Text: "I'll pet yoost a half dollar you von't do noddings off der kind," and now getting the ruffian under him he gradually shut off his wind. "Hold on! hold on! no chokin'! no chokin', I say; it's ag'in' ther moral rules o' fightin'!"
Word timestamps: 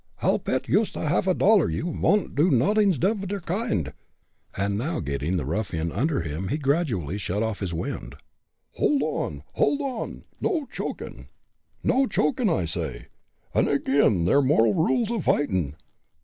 "I'll 0.19 0.39
pet 0.39 0.67
yoost 0.67 0.95
a 0.95 1.07
half 1.07 1.25
dollar 1.37 1.69
you 1.69 1.93
von't 1.93 2.33
do 2.33 2.49
noddings 2.49 2.97
off 3.03 3.27
der 3.27 3.39
kind," 3.39 3.93
and 4.57 4.75
now 4.75 4.99
getting 4.99 5.37
the 5.37 5.45
ruffian 5.45 5.91
under 5.91 6.21
him 6.21 6.47
he 6.47 6.57
gradually 6.57 7.19
shut 7.19 7.43
off 7.43 7.59
his 7.59 7.71
wind. 7.71 8.15
"Hold 8.77 9.03
on! 9.03 9.43
hold 9.53 9.79
on! 9.79 10.23
no 10.39 10.65
chokin'! 10.71 11.27
no 11.83 12.07
chokin', 12.07 12.49
I 12.49 12.65
say; 12.65 13.09
it's 13.53 13.67
ag'in' 13.67 14.25
ther 14.25 14.41
moral 14.41 14.73
rules 14.73 15.11
o' 15.11 15.19
fightin'!" 15.19 15.75